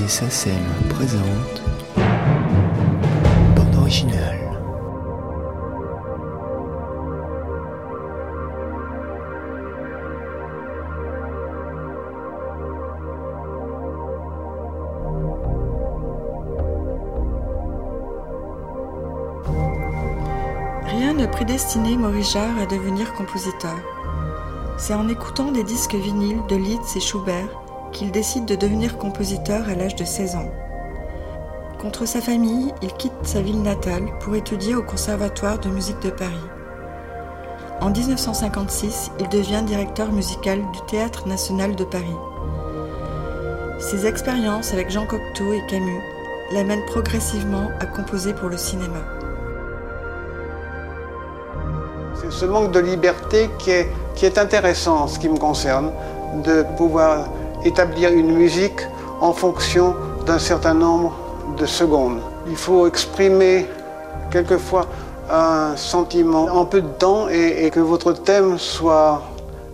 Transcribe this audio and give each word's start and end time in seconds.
Musée 0.00 0.08
SACEM 0.08 0.54
présente 0.88 1.62
Bande 3.54 3.74
originale. 3.76 4.58
Rien 20.84 21.12
ne 21.12 21.26
prédestinait 21.26 21.96
Maurice 21.96 22.32
Jarre 22.32 22.58
à 22.58 22.66
devenir 22.66 23.12
compositeur. 23.14 23.76
C'est 24.78 24.94
en 24.94 25.08
écoutant 25.08 25.52
des 25.52 25.64
disques 25.64 25.94
vinyles 25.94 26.40
de 26.48 26.56
Liszt 26.56 26.96
et 26.96 27.00
Schubert 27.00 27.48
qu'il 27.92 28.10
décide 28.10 28.46
de 28.46 28.54
devenir 28.54 28.98
compositeur 28.98 29.68
à 29.68 29.74
l'âge 29.74 29.96
de 29.96 30.04
16 30.04 30.36
ans. 30.36 30.50
Contre 31.80 32.06
sa 32.06 32.20
famille, 32.20 32.72
il 32.82 32.92
quitte 32.92 33.12
sa 33.22 33.40
ville 33.40 33.62
natale 33.62 34.04
pour 34.20 34.34
étudier 34.34 34.74
au 34.74 34.82
Conservatoire 34.82 35.58
de 35.58 35.70
musique 35.70 36.00
de 36.02 36.10
Paris. 36.10 36.34
En 37.80 37.88
1956, 37.90 39.12
il 39.18 39.28
devient 39.30 39.62
directeur 39.64 40.12
musical 40.12 40.60
du 40.72 40.80
Théâtre 40.86 41.26
national 41.26 41.74
de 41.74 41.84
Paris. 41.84 42.16
Ses 43.78 44.06
expériences 44.06 44.74
avec 44.74 44.90
Jean 44.90 45.06
Cocteau 45.06 45.54
et 45.54 45.64
Camus 45.66 46.02
l'amènent 46.52 46.84
progressivement 46.84 47.68
à 47.80 47.86
composer 47.86 48.34
pour 48.34 48.50
le 48.50 48.58
cinéma. 48.58 49.00
C'est 52.20 52.30
ce 52.30 52.44
manque 52.44 52.72
de 52.72 52.80
liberté 52.80 53.48
qui 53.58 53.70
est, 53.70 53.90
qui 54.14 54.26
est 54.26 54.36
intéressant 54.36 55.08
ce 55.08 55.18
qui 55.18 55.30
me 55.30 55.38
concerne, 55.38 55.90
de 56.44 56.64
pouvoir 56.76 57.28
établir 57.64 58.12
une 58.12 58.32
musique 58.32 58.80
en 59.20 59.32
fonction 59.32 59.94
d'un 60.26 60.38
certain 60.38 60.74
nombre 60.74 61.16
de 61.58 61.66
secondes. 61.66 62.20
Il 62.48 62.56
faut 62.56 62.86
exprimer 62.86 63.66
quelquefois 64.30 64.86
un 65.30 65.76
sentiment 65.76 66.44
en 66.44 66.64
peu 66.64 66.80
de 66.80 66.88
temps 66.88 67.28
et, 67.28 67.70
que 67.70 67.80
votre 67.80 68.12
thème 68.12 68.58
soit 68.58 69.22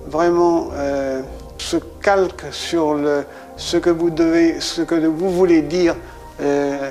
vraiment 0.08 0.68
euh, 0.74 1.22
se 1.58 1.76
calque 2.02 2.44
sur 2.50 2.94
le, 2.94 3.24
ce 3.56 3.76
que 3.76 3.90
vous 3.90 4.10
devez, 4.10 4.60
ce 4.60 4.82
que 4.82 4.94
vous 4.94 5.30
voulez 5.30 5.62
dire 5.62 5.94
euh, 6.40 6.90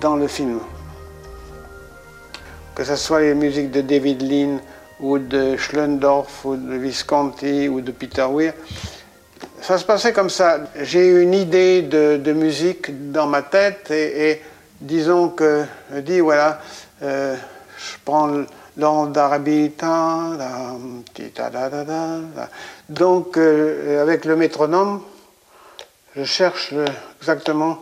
dans 0.00 0.16
le 0.16 0.26
film. 0.26 0.58
Que 2.74 2.84
ce 2.84 2.96
soit 2.96 3.20
les 3.20 3.34
musiques 3.34 3.70
de 3.70 3.80
David 3.80 4.22
Lean 4.22 4.58
ou 5.00 5.18
de 5.18 5.56
Schlendorf 5.56 6.44
ou 6.44 6.56
de 6.56 6.74
Visconti 6.76 7.68
ou 7.68 7.80
de 7.80 7.90
Peter 7.92 8.26
Weir, 8.30 8.54
ça 9.70 9.78
se 9.78 9.84
passait 9.84 10.12
comme 10.12 10.30
ça. 10.30 10.58
J'ai 10.80 11.06
une 11.06 11.32
idée 11.32 11.82
de, 11.82 12.32
musique 12.32 13.12
dans 13.12 13.28
ma 13.28 13.42
tête 13.42 13.92
et, 13.92 14.42
disons 14.80 15.28
que 15.28 15.64
je 15.94 16.00
dis 16.00 16.18
voilà, 16.18 16.60
euh, 17.04 17.36
je 17.78 17.96
prends 18.04 18.46
l'ordre 18.76 19.12
d'Arabie, 19.12 19.70
donc 22.88 23.36
euh, 23.36 24.02
avec 24.02 24.24
le 24.24 24.34
métronome, 24.34 25.04
je 26.16 26.24
cherche 26.24 26.74
exactement. 27.20 27.78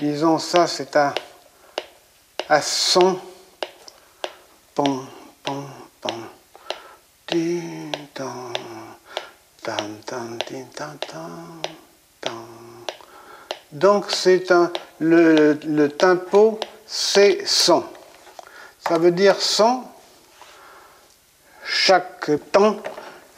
Disons 0.00 0.38
ça, 0.38 0.68
c'est 0.68 0.94
à, 0.94 1.12
à 2.48 2.62
son. 2.62 3.18
Pom, 4.76 5.05
Donc 13.86 14.06
c'est 14.08 14.50
un 14.50 14.72
le, 14.98 15.56
le 15.64 15.88
tempo 15.88 16.58
c'est 16.88 17.46
100. 17.46 17.84
Ça 18.84 18.98
veut 18.98 19.12
dire 19.12 19.36
100. 19.38 19.84
Chaque 21.64 22.28
temps 22.50 22.78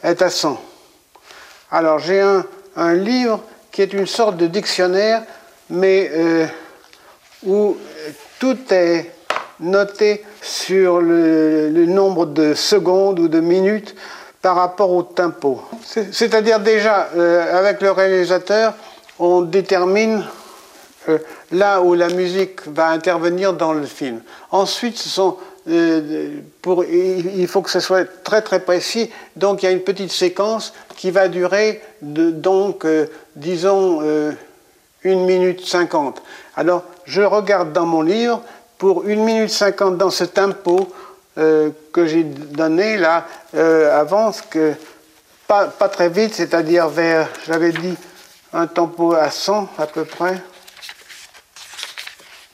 est 0.03 0.19
à 0.23 0.31
100. 0.31 0.59
Alors 1.69 1.99
j'ai 1.99 2.19
un, 2.19 2.43
un, 2.75 2.95
livre 2.95 3.41
qui 3.71 3.83
est 3.83 3.93
une 3.93 4.07
sorte 4.07 4.37
de 4.37 4.47
dictionnaire, 4.47 5.21
mais 5.69 6.09
euh, 6.15 6.47
où 7.45 7.77
tout 8.39 8.57
est 8.71 9.11
noté 9.59 10.25
sur 10.41 10.99
le, 10.99 11.69
nombre 11.85 12.25
de 12.25 12.55
secondes 12.55 13.19
ou 13.19 13.27
de 13.27 13.39
minutes 13.39 13.93
par 14.41 14.55
rapport 14.55 14.89
au 14.89 15.03
tempo. 15.03 15.61
C'est-à-dire 15.85 16.59
déjà, 16.59 17.09
euh, 17.15 17.55
avec 17.55 17.81
le 17.81 17.91
réalisateur, 17.91 18.73
on 19.19 19.41
détermine 19.41 20.23
là 21.51 21.81
où 21.81 21.93
la 21.93 22.09
musique 22.09 22.67
va 22.67 22.89
intervenir 22.89 23.53
dans 23.53 23.73
le 23.73 23.85
film. 23.85 24.21
Ensuite, 24.51 25.03
euh, 25.67 26.39
il 26.65 27.47
faut 27.47 27.61
que 27.61 27.69
ce 27.69 27.79
soit 27.79 28.05
très 28.23 28.41
très 28.41 28.59
précis, 28.59 29.09
donc 29.35 29.63
il 29.63 29.65
y 29.65 29.69
a 29.69 29.71
une 29.71 29.81
petite 29.81 30.11
séquence 30.11 30.73
qui 30.95 31.11
va 31.11 31.27
durer, 31.27 31.81
donc, 32.01 32.85
euh, 32.85 33.07
disons, 33.35 34.01
une 35.03 35.25
minute 35.25 35.65
cinquante. 35.65 36.21
Alors, 36.55 36.83
je 37.05 37.21
regarde 37.21 37.71
dans 37.73 37.85
mon 37.85 38.01
livre, 38.01 38.41
pour 38.79 39.07
une 39.07 39.23
minute 39.23 39.49
cinquante 39.49 39.97
dans 39.97 40.09
ce 40.09 40.23
tempo 40.23 40.91
euh, 41.37 41.69
que 41.93 42.07
j'ai 42.07 42.23
donné 42.23 42.97
là, 42.97 43.25
euh, 43.55 44.05
que 44.49 44.73
pas, 45.47 45.65
pas 45.65 45.89
très 45.89 46.09
vite, 46.09 46.33
c'est-à-dire 46.33 46.87
vers, 46.87 47.27
j'avais 47.45 47.71
dit, 47.71 47.95
un 48.53 48.67
tempo 48.67 49.13
à 49.13 49.29
100 49.29 49.69
à 49.77 49.85
peu 49.85 50.05
près. 50.05 50.41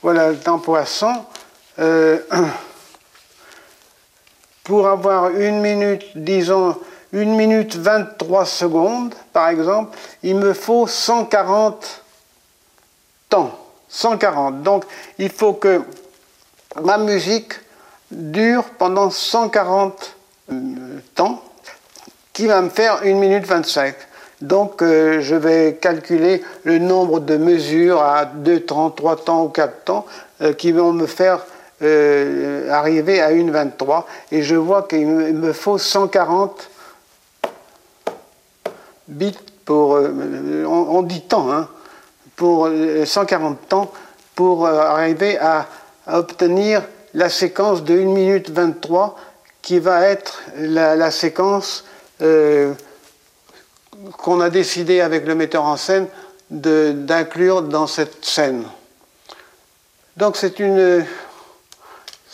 Voilà 0.02 0.30
le 0.30 0.74
à 0.74 0.86
100. 0.86 1.26
Euh, 1.78 2.18
pour 4.64 4.88
avoir 4.88 5.30
une 5.30 5.60
minute, 5.60 6.04
disons, 6.14 6.76
une 7.12 7.36
minute 7.36 7.76
23 7.76 8.46
secondes, 8.46 9.14
par 9.32 9.48
exemple, 9.48 9.96
il 10.22 10.36
me 10.36 10.52
faut 10.52 10.86
140 10.86 12.02
temps. 13.28 13.58
140. 13.88 14.62
Donc, 14.62 14.84
il 15.18 15.30
faut 15.30 15.54
que 15.54 15.82
ma 16.82 16.98
musique 16.98 17.54
dure 18.10 18.64
pendant 18.78 19.10
140 19.10 20.16
temps, 21.14 21.42
qui 22.32 22.46
va 22.46 22.60
me 22.60 22.68
faire 22.68 23.00
1 23.02 23.14
minute 23.14 23.46
25. 23.46 23.94
Donc 24.42 24.82
euh, 24.82 25.20
je 25.22 25.34
vais 25.34 25.78
calculer 25.80 26.42
le 26.64 26.78
nombre 26.78 27.20
de 27.20 27.36
mesures 27.36 28.02
à 28.02 28.26
2 28.26 28.60
temps, 28.60 28.90
3 28.90 29.16
temps 29.16 29.44
ou 29.44 29.48
4 29.48 29.84
temps 29.84 30.06
euh, 30.42 30.52
qui 30.52 30.72
vont 30.72 30.92
me 30.92 31.06
faire 31.06 31.40
euh, 31.82 32.70
arriver 32.70 33.20
à 33.22 33.30
1,23 33.30 34.04
et 34.32 34.42
je 34.42 34.54
vois 34.54 34.82
qu'il 34.82 35.06
me 35.06 35.52
faut 35.52 35.78
140 35.78 36.68
bits 39.08 39.38
pour, 39.64 39.98
on, 39.98 41.02
dit 41.02 41.22
temps, 41.22 41.50
hein, 41.50 41.68
pour 42.36 42.68
140 43.04 43.68
temps 43.68 43.90
pour 44.34 44.66
arriver 44.66 45.38
à, 45.38 45.66
obtenir 46.08 46.82
la 47.14 47.28
séquence 47.28 47.82
de 47.82 47.94
1 47.94 48.04
minute 48.04 48.50
23 48.50 49.16
qui 49.60 49.80
va 49.80 50.02
être 50.02 50.42
la, 50.56 51.10
séquence 51.10 51.84
qu'on 54.18 54.40
a 54.40 54.50
décidé 54.50 55.00
avec 55.00 55.26
le 55.26 55.34
metteur 55.34 55.64
en 55.64 55.76
scène 55.76 56.06
d'inclure 56.50 57.62
dans 57.62 57.86
cette 57.86 58.24
scène. 58.24 58.64
Donc 60.16 60.36
c'est 60.36 60.60
une 60.60 61.04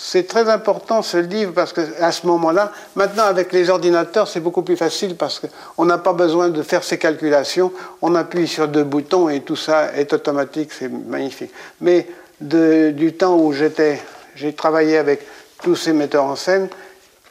c'est 0.05 0.27
très 0.27 0.49
important 0.51 1.01
ce 1.01 1.17
livre 1.17 1.53
parce 1.53 1.73
qu'à 1.73 2.11
ce 2.11 2.27
moment-là, 2.27 2.73
maintenant 2.97 3.23
avec 3.23 3.53
les 3.53 3.71
ordinateurs, 3.71 4.27
c'est 4.27 4.41
beaucoup 4.41 4.63
plus 4.63 4.77
facile 4.77 5.15
parce 5.15 5.41
qu'on 5.41 5.85
n'a 5.85 5.97
pas 5.97 6.13
besoin 6.13 6.49
de 6.49 6.61
faire 6.63 6.83
ces 6.83 6.99
calculations. 6.99 7.73
On 8.03 8.17
appuie 8.17 8.49
sur 8.49 8.67
deux 8.67 8.83
boutons 8.83 9.29
et 9.29 9.43
tout 9.43 9.55
ça 9.55 9.95
est 9.95 10.13
automatique, 10.13 10.73
c'est 10.73 10.89
magnifique. 10.89 11.53
Mais 11.81 12.09
du 12.41 13.15
temps 13.17 13.37
où 13.37 13.53
j'étais, 13.53 14.03
j'ai 14.35 14.53
travaillé 14.53 14.99
avec 14.99 15.25
tous 15.63 15.77
ces 15.77 15.93
metteurs 15.93 16.25
en 16.25 16.35
scène, 16.35 16.69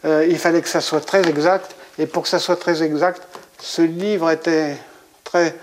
euh, 0.06 0.25
il 0.27 0.39
fallait 0.39 0.62
que 0.62 0.69
ça 0.69 0.81
soit 0.81 1.01
très 1.01 1.27
exact. 1.27 1.75
Et 2.00 2.06
pour 2.07 2.24
que 2.24 2.30
ça 2.30 2.39
soit 2.39 2.56
très 2.56 2.81
exact, 2.84 3.22
ce 3.62 3.81
livre 3.81 4.30
était 4.31 4.75
très, 5.24 5.56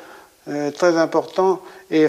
euh, 0.48 0.70
très 0.70 0.96
important 0.96 1.60
et 1.90 2.06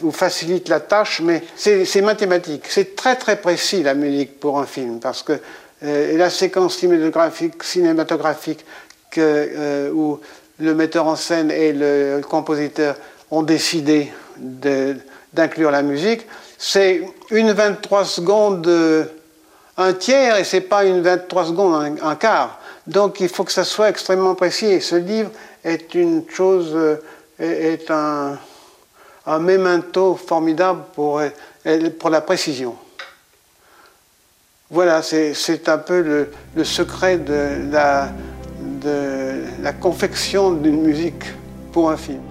vous 0.00 0.12
facilite 0.12 0.68
la 0.68 0.80
tâche, 0.80 1.20
mais 1.20 1.42
c'est 1.56 2.02
mathématique. 2.02 2.64
C'est 2.68 2.94
très 2.94 3.16
très 3.16 3.40
précis 3.40 3.82
la 3.82 3.94
musique 3.94 4.38
pour 4.38 4.58
un 4.58 4.66
film 4.66 5.00
parce 5.00 5.22
que 5.22 5.40
euh, 5.82 6.16
la 6.16 6.30
séquence 6.30 6.76
cinématographique, 6.78 8.64
que, 9.10 9.20
euh, 9.20 9.90
où 9.90 10.20
le 10.58 10.74
metteur 10.74 11.06
en 11.06 11.16
scène 11.16 11.50
et 11.50 11.72
le 11.72 12.20
compositeur 12.20 12.96
ont 13.30 13.42
décidé 13.42 14.12
d'inclure 14.36 15.70
la 15.70 15.82
musique, 15.82 16.26
c'est 16.58 17.02
une 17.30 17.52
23 17.52 18.04
secondes, 18.04 19.08
un 19.78 19.92
tiers, 19.94 20.36
et 20.36 20.44
c'est 20.44 20.60
pas 20.60 20.84
une 20.84 21.00
23 21.00 21.46
secondes, 21.46 21.98
un, 22.02 22.14
quart. 22.16 22.59
Donc 22.90 23.20
il 23.20 23.28
faut 23.28 23.44
que 23.44 23.52
ça 23.52 23.64
soit 23.64 23.88
extrêmement 23.88 24.34
précis. 24.34 24.66
Et 24.66 24.80
ce 24.80 24.96
livre 24.96 25.30
est 25.64 25.94
une 25.94 26.28
chose 26.28 26.76
est, 27.38 27.90
un, 27.90 28.36
un 29.26 29.38
memento 29.38 30.16
formidable 30.16 30.82
pour, 30.94 31.22
pour 31.98 32.10
la 32.10 32.20
précision. 32.20 32.74
Voilà, 34.70 35.02
c'est 35.02 35.68
un 35.68 35.78
peu 35.78 36.00
le, 36.00 36.30
le 36.54 36.64
secret 36.64 37.18
de 37.18 37.70
la, 37.70 38.10
de 38.60 39.42
la 39.62 39.72
confection 39.72 40.52
d'une 40.52 40.82
musique 40.82 41.24
pour 41.72 41.90
un 41.90 41.96
film. 41.96 42.29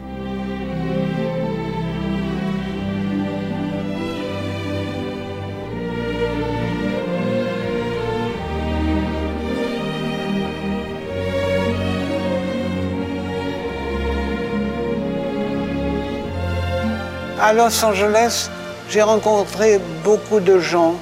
À 17.50 17.54
Los 17.54 17.84
Angeles, 17.84 18.48
j'ai 18.92 19.02
rencontré 19.02 19.80
beaucoup 20.04 20.40
de 20.40 20.60
gens. 20.60 20.94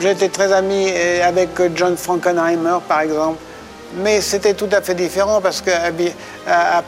J'étais 0.00 0.30
très 0.30 0.54
ami 0.54 0.88
avec 1.22 1.50
John 1.74 1.98
Frankenheimer, 1.98 2.78
par 2.88 3.02
exemple. 3.02 3.36
Mais 3.96 4.22
c'était 4.22 4.54
tout 4.54 4.70
à 4.72 4.80
fait 4.80 4.94
différent 4.94 5.42
parce 5.42 5.60
qu'à 5.60 5.92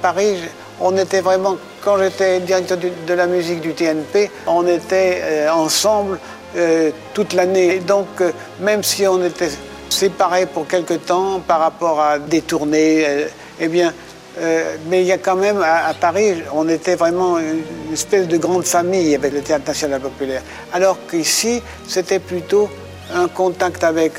Paris, 0.01 0.39
on 0.81 0.97
était 0.97 1.21
vraiment, 1.21 1.59
quand 1.83 1.99
j'étais 1.99 2.41
directeur 2.41 2.79
de 2.79 3.13
la 3.13 3.27
musique 3.27 3.61
du 3.61 3.75
TNP, 3.75 4.31
on 4.47 4.67
était 4.67 5.21
euh, 5.23 5.51
ensemble 5.51 6.19
euh, 6.57 6.93
toute 7.13 7.35
l'année. 7.35 7.81
Donc, 7.81 8.07
euh, 8.23 8.33
même 8.61 8.83
si 8.83 9.07
on 9.07 9.23
était 9.23 9.51
séparés 9.91 10.47
pour 10.47 10.67
quelque 10.67 10.95
temps 10.95 11.41
par 11.47 11.61
rapport 11.61 12.01
à 12.01 12.19
des 12.19 12.41
tournées, 12.41 13.07
eh 13.61 13.69
bien, 13.69 13.93
mais 14.89 15.03
il 15.03 15.07
y 15.07 15.13
a 15.13 15.19
quand 15.19 15.37
même, 15.37 15.63
à, 15.63 15.93
Paris, 15.95 16.43
on 16.55 16.69
était 16.69 16.95
vraiment 16.95 17.39
une 17.39 17.93
espèce 17.93 18.27
de 18.29 18.37
grande 18.39 18.65
famille 18.65 19.15
avec 19.15 19.33
le 19.33 19.41
Théâtre 19.41 19.67
National 19.67 20.01
Populaire. 20.01 20.43
Alors 20.73 20.99
qu'ici, 21.09 21.63
c'était 21.87 22.19
plutôt 22.19 22.69
un 23.15 23.29
contact 23.29 23.85
avec, 23.85 24.13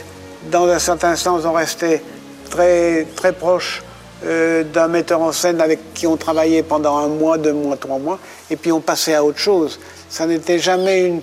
dans 0.52 0.68
un 0.68 0.80
certain 0.80 1.16
sens, 1.16 1.44
on 1.46 1.54
restait 1.54 2.02
très, 2.50 3.08
très 3.16 3.34
proche 3.34 3.82
euh, 4.26 4.64
d'un 4.64 4.88
metteur 4.88 5.22
en 5.22 5.32
scène 5.32 5.60
avec 5.60 5.94
qui 5.94 6.08
on 6.08 6.16
travaillait 6.16 6.64
pendant 6.64 6.98
un 6.98 7.08
mois, 7.08 7.38
deux 7.38 7.54
mois, 7.54 7.76
trois 7.76 7.98
mois, 7.98 8.20
et 8.50 8.56
puis 8.56 8.72
on 8.72 8.80
passait 8.80 9.16
à 9.16 9.24
autre 9.24 9.40
chose. 9.40 9.80
Ça 10.10 10.26
n'était 10.28 10.60
jamais 10.60 11.22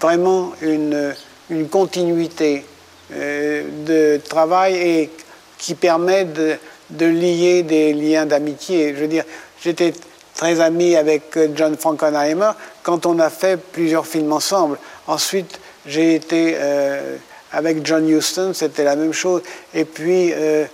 vraiment 0.00 0.52
une, 0.60 1.14
une 1.48 1.68
continuité 1.68 2.66
euh, 3.12 3.64
de 3.86 4.20
travail 4.28 4.74
et 4.74 5.10
qui 5.56 5.74
permet 5.74 6.24
de, 6.24 6.56
de 6.90 7.06
lier 7.06 7.62
des 7.62 7.92
liens 7.92 8.26
d'amitié. 8.26 8.94
Je 8.94 9.00
veux 9.00 9.08
dire, 9.08 9.24
j'étais 9.60 9.92
très 10.34 10.60
ami 10.60 10.96
avec 10.96 11.38
John 11.54 11.76
Frankenheimer 11.76 12.50
quand 12.82 13.06
on 13.06 13.18
a 13.18 13.30
fait 13.30 13.56
plusieurs 13.56 14.06
films 14.06 14.32
ensemble. 14.32 14.78
Ensuite, 15.06 15.60
j'ai 15.86 16.14
été 16.14 16.56
euh, 16.56 17.16
avec 17.52 17.86
John 17.86 18.08
Huston, 18.08 18.52
c'était 18.54 18.84
la 18.84 18.96
même 18.96 19.12
chose. 19.12 19.42
Et 19.72 19.84
puis, 19.84 20.32
euh, 20.32 20.64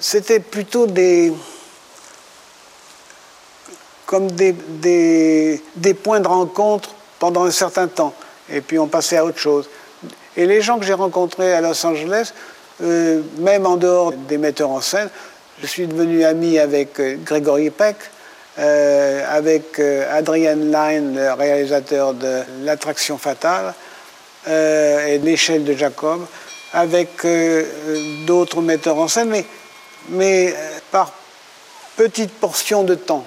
c'était 0.00 0.40
plutôt 0.40 0.86
des. 0.86 1.32
comme 4.06 4.30
des, 4.30 4.54
des, 5.74 5.94
points 5.94 6.20
de 6.20 6.28
rencontre 6.28 6.90
pendant 7.18 7.44
un 7.44 7.50
certain 7.50 7.88
temps. 7.88 8.12
Et 8.50 8.60
puis, 8.60 8.78
on 8.78 8.88
passait 8.88 9.16
à 9.16 9.24
autre 9.24 9.38
chose. 9.38 9.68
Et 10.36 10.46
les 10.46 10.60
gens 10.60 10.78
que 10.78 10.84
j'ai 10.84 10.92
rencontrés 10.92 11.54
à 11.54 11.60
Los 11.60 11.84
Angeles, 11.86 12.32
euh, 12.82 13.22
même 13.38 13.64
en 13.64 13.76
dehors 13.76 14.12
des 14.12 14.38
metteurs 14.38 14.70
en 14.70 14.80
scène, 14.80 15.08
je 15.60 15.66
suis 15.66 15.86
devenu 15.86 16.24
ami 16.24 16.58
avec 16.58 16.98
euh, 17.00 17.16
Gregory 17.24 17.70
Peck, 17.70 17.96
avec 18.56 19.80
Adrian 20.10 20.56
Lyne, 20.56 21.14
le 21.16 21.32
réalisateur 21.32 22.12
de 22.12 22.42
L'attraction 22.64 23.16
fatale, 23.16 23.72
euh, 24.48 25.06
et 25.06 25.18
l'échelle 25.18 25.62
de 25.62 25.72
Jacob, 25.72 26.26
avec 26.72 27.24
euh, 27.24 27.64
d'autres 28.26 28.60
metteurs 28.60 28.98
en 28.98 29.06
scène, 29.06 29.28
mais, 29.28 29.44
mais 30.08 30.52
euh, 30.52 30.78
par 30.90 31.12
petites 31.96 32.32
portions 32.32 32.82
de 32.82 32.96
temps. 32.96 33.24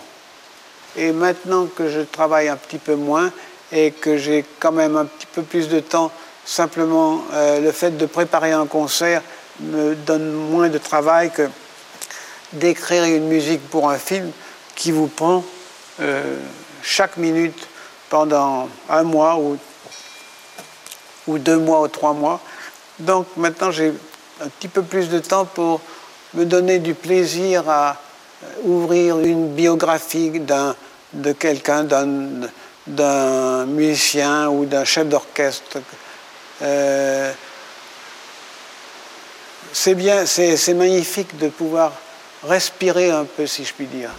Et 0.98 1.14
maintenant 1.14 1.68
que 1.68 1.90
je 1.90 2.02
travaille 2.02 2.50
un 2.50 2.58
petit 2.58 2.80
peu 2.80 2.96
moins 2.96 3.32
et 3.72 3.92
que 3.92 4.18
j'ai 4.18 4.44
quand 4.60 4.74
même 4.74 4.98
un 4.98 5.06
petit 5.06 5.28
peu 5.34 5.42
plus 5.42 5.70
de 5.70 5.80
temps, 5.80 6.12
simplement 6.46 7.24
le 7.34 7.72
fait 7.72 7.98
de 7.98 8.06
préparer 8.06 8.52
un 8.52 8.66
concert 8.66 9.22
me 9.60 9.96
donne 9.96 10.32
moins 10.32 10.70
de 10.70 10.78
travail 10.78 11.32
que 11.32 11.50
d'écrire 12.56 13.04
une 13.04 13.28
musique 13.28 13.62
pour 13.70 13.90
un 13.90 13.98
film 13.98 14.32
qui 14.76 14.92
vous 14.92 15.08
prend 15.08 15.44
chaque 16.82 17.18
minute 17.18 17.68
pendant 18.10 18.70
un 18.90 19.04
mois 19.04 19.38
ou 19.38 19.58
ou 21.28 21.38
deux 21.38 21.58
mois 21.58 21.82
ou 21.82 21.88
trois 21.88 22.14
mois. 22.14 22.40
Donc 23.00 23.28
maintenant, 23.38 23.72
j'ai 23.72 23.94
un 24.42 24.48
petit 24.48 24.68
peu 24.68 24.84
plus 24.84 25.10
de 25.10 25.20
temps 25.20 25.46
pour 25.46 25.82
me 26.34 26.46
donner 26.46 26.80
du 26.80 26.94
plaisir 26.94 27.70
à 27.70 27.98
ouvrir 28.64 29.20
une 29.20 29.54
biographie 29.54 30.42
de 31.14 31.32
quelqu'un, 31.32 31.84
d'un, 31.84 33.66
musicien 33.66 34.50
ou 34.50 34.66
d'un 34.66 34.86
chef 34.86 35.08
d'orchestre. 35.08 35.80
Euh, 36.62 37.32
c'est 39.74 39.96
bien, 39.96 40.26
c'est 40.26 40.74
magnifique 40.74 41.38
de 41.38 41.50
pouvoir 41.50 41.92
respirer 42.44 43.12
un 43.12 43.26
peu, 43.26 43.48
si 43.48 43.64
je 43.64 43.74
puis 43.74 43.86
dire. 43.86 44.12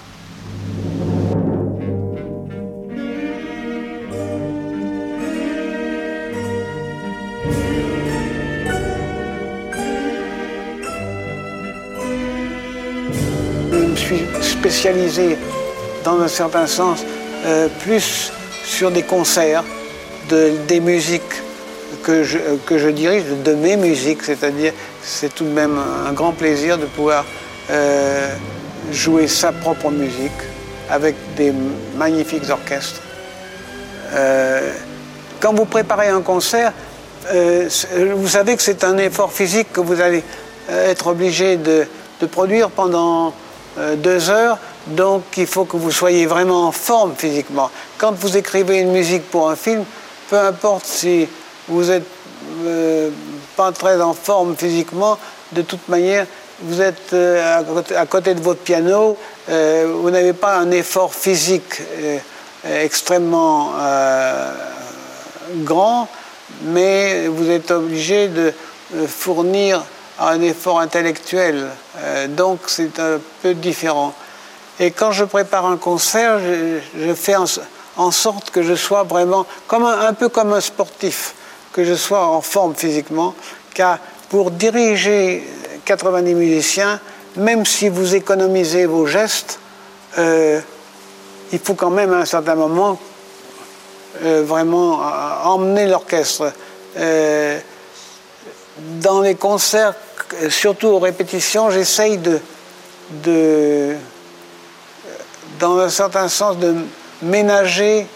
spécialisé 14.40 15.38
dans 16.04 16.20
un 16.20 16.28
certain 16.28 16.66
sens 16.66 17.04
euh, 17.44 17.68
plus 17.84 18.32
sur 18.64 18.90
des 18.90 19.02
concerts, 19.02 19.62
de, 20.28 20.52
des 20.66 20.80
musiques 20.80 21.22
que 22.02 22.24
je, 22.24 22.38
que 22.66 22.76
je 22.78 22.88
dirige, 22.88 23.22
de 23.44 23.54
mes 23.54 23.76
musiques, 23.76 24.24
c'est-à-dire 24.24 24.72
c'est 25.02 25.32
tout 25.32 25.44
de 25.44 25.50
même 25.50 25.78
un 25.78 26.12
grand 26.12 26.32
plaisir 26.32 26.78
de 26.78 26.86
pouvoir 26.86 27.24
euh, 27.70 28.34
jouer 28.92 29.28
sa 29.28 29.52
propre 29.52 29.90
musique 29.90 30.32
avec 30.90 31.16
des 31.36 31.52
magnifiques 31.96 32.48
orchestres. 32.48 33.00
Euh, 34.12 34.72
quand 35.40 35.52
vous 35.54 35.64
préparez 35.64 36.08
un 36.08 36.22
concert, 36.22 36.72
vous 37.28 38.28
savez 38.28 38.56
que 38.56 38.62
c'est 38.62 38.84
un 38.84 38.96
effort 38.98 39.32
physique 39.32 39.72
que 39.72 39.80
vous 39.80 40.00
allez 40.00 40.22
être 40.68 41.08
obligé 41.08 41.56
de, 41.56 41.86
de 42.20 42.26
produire 42.26 42.70
pendant 42.70 43.34
euh, 43.78 43.94
deux 43.94 44.30
heures, 44.30 44.58
donc 44.86 45.22
il 45.36 45.46
faut 45.46 45.66
que 45.66 45.76
vous 45.76 45.92
soyez 45.92 46.24
vraiment 46.24 46.66
en 46.66 46.72
forme 46.72 47.14
physiquement. 47.14 47.70
Quand 47.98 48.12
vous 48.12 48.38
écrivez 48.38 48.78
une 48.78 48.90
musique 48.90 49.30
pour 49.30 49.50
un 49.50 49.56
film, 49.56 49.84
peu 50.30 50.38
importe 50.38 50.86
si 50.86 51.28
vous 51.68 51.84
n'êtes 51.84 52.06
euh, 52.64 53.10
pas 53.54 53.72
très 53.72 54.00
en 54.00 54.14
forme 54.14 54.56
physiquement, 54.56 55.18
de 55.52 55.60
toute 55.60 55.86
manière, 55.88 56.26
vous 56.60 56.80
êtes 56.80 57.12
euh, 57.12 57.62
à, 57.96 58.06
côté, 58.06 58.34
de 58.34 58.40
votre 58.40 58.60
piano, 58.60 59.16
vous 59.48 60.10
n'avez 60.10 60.32
pas 60.32 60.56
un 60.56 60.70
effort 60.70 61.14
physique 61.14 61.80
extrêmement 62.64 63.72
grand, 65.58 66.08
mais 66.62 67.28
vous 67.28 67.50
êtes 67.50 67.70
obligé 67.70 68.28
de 68.28 68.52
fournir 69.06 69.84
un 70.18 70.40
effort 70.40 70.80
intellectuel. 70.80 71.68
Euh, 71.98 72.26
donc 72.28 72.60
c'est 72.66 72.98
un 72.98 73.18
peu 73.42 73.54
différent. 73.54 74.14
Et 74.78 74.90
quand 74.90 75.12
je 75.12 75.24
prépare 75.24 75.66
un 75.66 75.76
concert, 75.76 76.38
je, 76.38 77.14
fais 77.14 77.36
en, 77.96 78.10
sorte 78.10 78.50
que 78.50 78.62
je 78.62 78.74
sois 78.74 79.04
vraiment 79.04 79.46
un, 79.70 80.12
peu 80.12 80.28
comme 80.28 80.52
un 80.52 80.60
sportif, 80.60 81.34
que 81.72 81.84
je 81.84 81.94
sois 81.94 82.26
en 82.26 82.42
forme 82.42 82.74
physiquement, 82.74 83.34
car 83.72 83.98
pour 84.28 84.50
diriger 84.50 85.46
90 85.86 86.34
musiciens, 86.34 87.00
même 87.36 87.64
si 87.64 87.88
vous 87.88 88.14
économisez 88.14 88.84
vos 88.84 89.06
gestes, 89.06 89.58
euh, 90.18 90.60
il 91.52 91.58
faut 91.58 91.74
quand 91.74 91.90
même 91.90 92.12
à 92.12 92.18
un 92.18 92.24
certain 92.26 92.56
moment 92.56 92.98
euh, 94.22 94.42
vraiment 94.44 95.00
emmener 95.44 95.86
l'orchestre. 95.86 96.52
dans 99.00 99.20
les 99.20 99.34
concerts 99.36 99.94
surtout 100.48 100.88
aux 100.88 100.98
répétitions, 100.98 101.70
j'essaye 101.70 102.18
de, 102.18 102.40
de, 103.24 103.94
dans 105.58 105.78
un 105.78 105.88
certain 105.88 106.28
sens, 106.28 106.58
de 106.58 106.74
ménager 107.22 108.06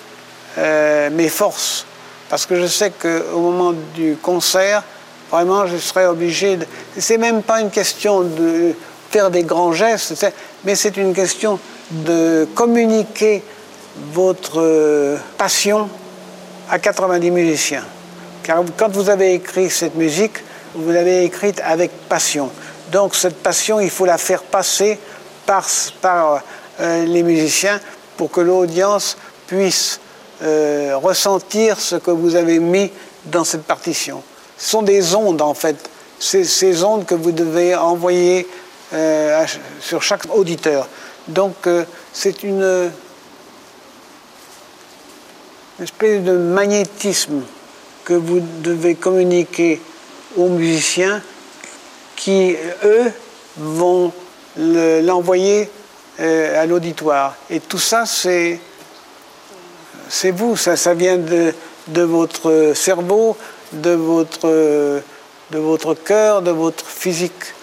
euh, 0.58 1.10
mes 1.10 1.28
forces. 1.28 1.86
Parce 2.28 2.46
que 2.46 2.56
je 2.56 2.66
sais 2.66 2.90
qu'au 2.90 3.40
moment 3.40 3.72
du 3.94 4.16
concert, 4.20 4.82
vraiment, 5.30 5.66
je 5.66 5.76
serai 5.76 6.06
obligé 6.06 6.56
de. 6.56 6.66
C'est 6.98 7.18
même 7.18 7.42
pas 7.42 7.60
une 7.60 7.70
question 7.70 8.22
de 8.22 8.74
faire 9.10 9.30
des 9.30 9.42
grands 9.42 9.72
gestes, 9.72 10.26
mais 10.64 10.74
c'est 10.74 10.96
une 10.96 11.14
question 11.14 11.58
de 11.90 12.46
communiquer 12.54 13.42
votre 14.12 14.60
euh, 14.60 15.16
passion 15.36 15.88
à 16.70 16.78
90 16.78 17.30
musiciens. 17.30 17.84
Car 18.42 18.62
quand 18.76 18.90
vous 18.90 19.10
avez 19.10 19.34
écrit 19.34 19.68
cette 19.68 19.96
musique, 19.96 20.38
vous 20.74 20.90
l'avez 20.90 21.24
écrite 21.24 21.60
avec 21.64 21.90
passion. 22.08 22.50
Donc 22.92 23.14
cette 23.14 23.36
passion, 23.42 23.80
il 23.80 23.90
faut 23.90 24.06
la 24.06 24.18
faire 24.18 24.42
passer 24.42 24.98
par, 25.46 25.66
par 26.00 26.42
euh, 26.80 27.04
les 27.04 27.22
musiciens 27.22 27.80
pour 28.16 28.30
que 28.30 28.40
l'audience 28.40 29.16
puisse 29.46 30.00
euh, 30.42 30.96
ressentir 30.96 31.80
ce 31.80 31.96
que 31.96 32.10
vous 32.10 32.36
avez 32.36 32.58
mis 32.60 32.90
dans 33.26 33.44
cette 33.44 33.64
partition. 33.64 34.22
Ce 34.60 34.70
sont 34.70 34.82
des 34.82 35.16
ondes 35.16 35.42
en 35.42 35.54
fait, 35.54 35.90
ces, 36.20 36.44
ces 36.44 36.84
ondes 36.84 37.06
que 37.06 37.16
vous 37.16 37.32
devez 37.32 37.74
envoyer 37.74 38.46
euh, 38.92 39.44
sur 39.80 40.02
chaque 40.02 40.32
auditeur. 40.32 40.86
Donc 41.26 41.66
c'est 42.12 42.42
une, 42.42 42.90
espèce 45.82 46.22
de 46.22 46.36
magnétisme 46.36 47.40
que 48.04 48.12
vous 48.12 48.40
devez 48.62 48.94
communiquer 48.96 49.80
aux 50.36 50.48
musiciens 50.48 51.22
qui, 52.16 52.54
eux, 52.84 53.10
vont 53.56 54.12
l'envoyer 54.56 55.70
euh, 56.20 56.62
à 56.62 56.66
l'auditoire. 56.66 57.36
Et 57.48 57.60
tout 57.60 57.78
ça, 57.78 58.04
c'est 58.04 58.60
c'est 60.08 60.32
vous, 60.32 60.56
ça, 60.56 60.76
ça 60.76 60.92
vient 60.92 61.16
de, 61.16 61.54
de, 61.86 62.02
votre 62.02 62.72
cerveau, 62.74 63.36
de 63.72 63.90
votre, 63.90 64.48
de 65.50 65.58
votre 65.58 65.94
cœur, 65.94 66.42
de 66.42 66.50
votre 66.50 66.84
physique. 66.84 67.54